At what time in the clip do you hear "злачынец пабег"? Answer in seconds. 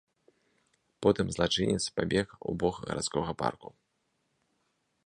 1.35-2.27